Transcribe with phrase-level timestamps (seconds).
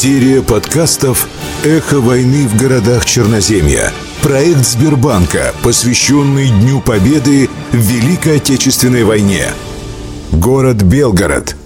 [0.00, 1.28] Серия подкастов
[1.64, 3.92] «Эхо войны в городах Черноземья».
[4.22, 9.46] Проект Сбербанка, посвященный Дню Победы в Великой Отечественной войне.
[10.30, 11.56] Город Белгород.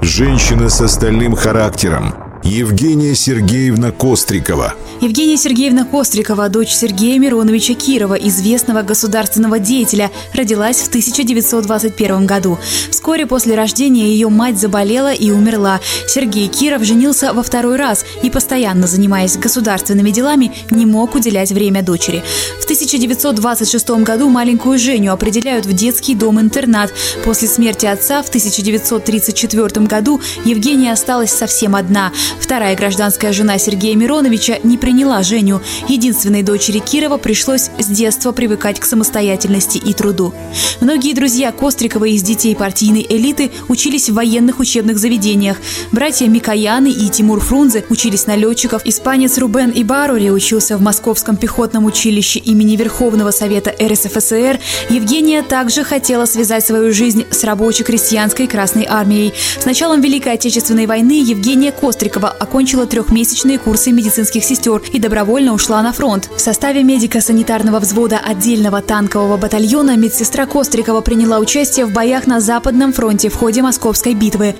[0.00, 2.14] Женщина с остальным характером–
[2.44, 4.74] Евгения Сергеевна Кострикова.
[5.00, 12.58] Евгения Сергеевна Кострикова, дочь Сергея Мироновича Кирова, известного государственного деятеля, родилась в 1921 году.
[12.90, 15.80] Вскоре после рождения ее мать заболела и умерла.
[16.08, 21.82] Сергей Киров женился во второй раз и, постоянно занимаясь государственными делами, не мог уделять время
[21.82, 22.24] дочери.
[22.60, 26.92] В 1926 году маленькую Женю определяют в детский дом-интернат.
[27.24, 34.58] После смерти отца в 1934 году Евгения осталась совсем одна– Вторая гражданская жена Сергея Мироновича
[34.62, 35.60] не приняла Женю.
[35.88, 40.34] Единственной дочери Кирова пришлось с детства привыкать к самостоятельности и труду.
[40.80, 45.56] Многие друзья Кострикова из детей партийной элиты учились в военных учебных заведениях.
[45.92, 48.82] Братья Микояны и Тимур Фрунзе учились на летчиков.
[48.84, 54.60] Испанец Рубен Ибарури учился в Московском пехотном училище имени Верховного Совета РСФСР.
[54.90, 59.32] Евгения также хотела связать свою жизнь с рабоче-крестьянской Красной Армией.
[59.58, 65.52] С началом Великой Отечественной войны Евгения Кострикова Новикова окончила трехмесячные курсы медицинских сестер и добровольно
[65.52, 66.30] ушла на фронт.
[66.34, 72.92] В составе медико-санитарного взвода отдельного танкового батальона медсестра Кострикова приняла участие в боях на Западном
[72.92, 74.54] фронте в ходе Московской битвы.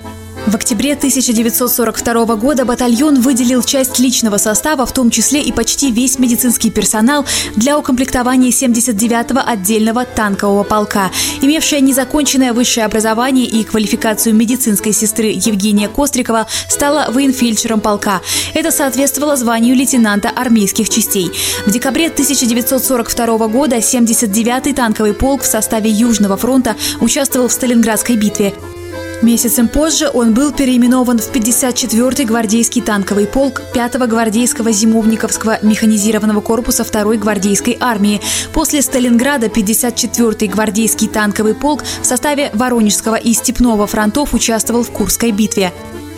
[0.47, 6.19] В октябре 1942 года батальон выделил часть личного состава, в том числе и почти весь
[6.19, 11.11] медицинский персонал, для укомплектования 79-го отдельного танкового полка.
[11.41, 18.21] Имевшая незаконченное высшее образование и квалификацию медицинской сестры Евгения Кострикова стала военфельдшером полка.
[18.55, 21.31] Это соответствовало званию лейтенанта армейских частей.
[21.67, 28.55] В декабре 1942 года 79-й танковый полк в составе Южного фронта участвовал в Сталинградской битве.
[29.23, 36.83] Месяцем позже он был переименован в 54-й гвардейский танковый полк 5-го гвардейского зимовниковского механизированного корпуса
[36.83, 38.21] 2-й гвардейской армии.
[38.53, 45.31] После Сталинграда 54-й гвардейский танковый полк в составе Воронежского и Степного фронтов участвовал в Курской
[45.31, 45.73] битве.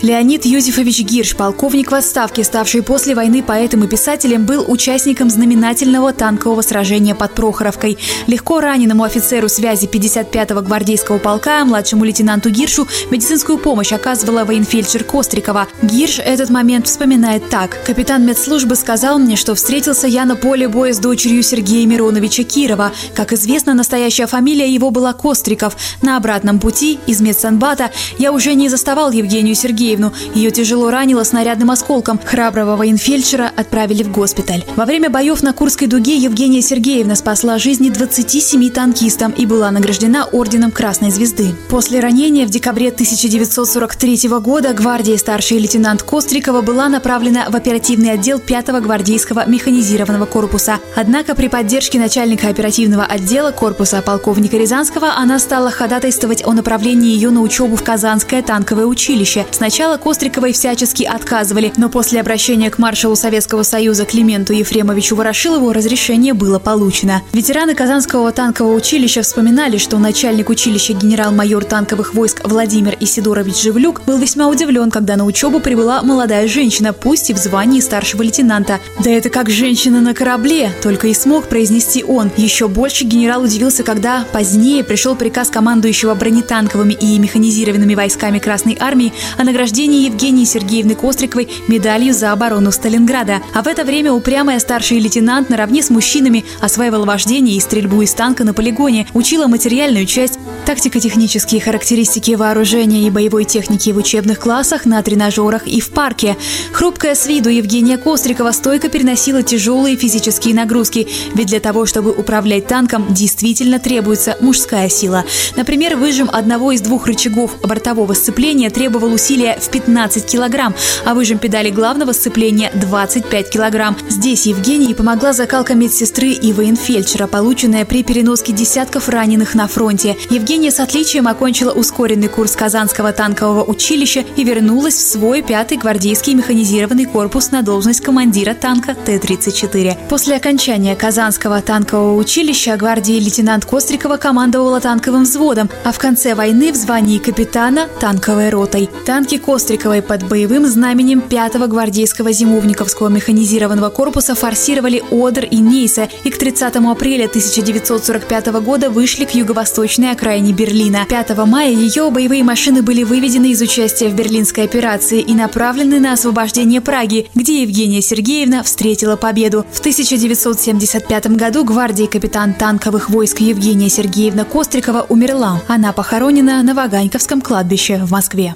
[0.05, 6.13] Леонид Юзефович Гирш, полковник в отставке, ставший после войны поэтом и писателем, был участником знаменательного
[6.13, 7.97] танкового сражения под Прохоровкой.
[8.27, 15.69] Легко раненому офицеру связи 55-го гвардейского полка, младшему лейтенанту Гиршу, медицинскую помощь оказывала военфельдшер Кострикова.
[15.81, 17.83] Гирш этот момент вспоминает так.
[17.87, 22.93] «Капитан медслужбы сказал мне, что встретился я на поле боя с дочерью Сергея Мироновича Кирова.
[23.15, 25.79] Как известно, настоящая фамилия его была Костриков.
[26.03, 30.13] На обратном пути из медсанбата я уже не заставал Евгению Сергеевну Сергеевну.
[30.35, 32.21] Ее тяжело ранило снарядным осколком.
[32.23, 34.65] Храброго военфельдшера отправили в госпиталь.
[34.77, 40.27] Во время боев на Курской дуге Евгения Сергеевна спасла жизни 27 танкистам и была награждена
[40.33, 41.55] орденом Красной Звезды.
[41.69, 48.39] После ранения в декабре 1943 года гвардии старший лейтенант Кострикова была направлена в оперативный отдел
[48.39, 50.79] 5-го гвардейского механизированного корпуса.
[50.97, 57.31] Однако при поддержке начальника оперативного отдела корпуса полковника Рязанского она стала ходатайствовать о направлении ее
[57.31, 59.47] на учебу в Казанское танковое училище.
[59.51, 65.73] Сначала Сначала Костриковой всячески отказывали, но после обращения к маршалу Советского Союза Клименту Ефремовичу Ворошилову
[65.73, 67.23] разрешение было получено.
[67.33, 74.17] Ветераны Казанского танкового училища вспоминали, что начальник училища генерал-майор танковых войск Владимир Исидорович Живлюк был
[74.17, 78.79] весьма удивлен, когда на учебу прибыла молодая женщина, пусть и в звании старшего лейтенанта.
[79.03, 82.31] «Да это как женщина на корабле!»– только и смог произнести он.
[82.37, 89.13] Еще больше генерал удивился, когда позднее пришел приказ командующего бронетанковыми и механизированными войсками Красной Армии
[89.37, 93.41] о награждении награждение Евгении Сергеевны Костриковой медалью за оборону Сталинграда.
[93.55, 98.13] А в это время упрямая старший лейтенант наравне с мужчинами осваивал вождение и стрельбу из
[98.13, 104.85] танка на полигоне, учила материальную часть, тактико-технические характеристики вооружения и боевой техники в учебных классах,
[104.85, 106.37] на тренажерах и в парке.
[106.73, 112.67] Хрупкая с виду Евгения Кострикова стойко переносила тяжелые физические нагрузки, ведь для того, чтобы управлять
[112.67, 115.25] танком, действительно требуется мужская сила.
[115.57, 120.75] Например, выжим одного из двух рычагов бортового сцепления требовал усилия в 15 килограмм,
[121.05, 123.97] а выжим педали главного сцепления 25 килограмм.
[124.09, 130.17] Здесь Евгении помогла закалка медсестры и военфельдшера, полученная при переноске десятков раненых на фронте.
[130.31, 136.35] Евгения с отличием окончила ускоренный курс Казанского танкового училища и вернулась в свой пятый гвардейский
[136.35, 140.09] механизированный корпус на должность командира танка Т-34.
[140.09, 146.73] После окончания Казанского танкового училища гвардии лейтенант Кострикова командовала танковым взводом, а в конце войны
[146.73, 148.89] в звании капитана– танковой ротой.
[149.07, 156.31] Танки Костриковой под боевым знаменем 5-го гвардейского зимовниковского механизированного корпуса форсировали Одер и Нейса и
[156.31, 161.05] к 30 апреля 1945 года вышли к юго-восточной окраине Берлина.
[161.09, 166.15] 5 мая ее боевые машины были выведены из участия в берлинской операции и направлены на
[166.15, 169.67] освобождение Праги, где Евгения Сергеевна встретила победу.
[169.71, 175.61] В 1975 году гвардии капитан танковых войск Евгения Сергеевна Кострикова умерла.
[175.69, 178.55] Она похоронена на Ваганьковском кладбище в Москве.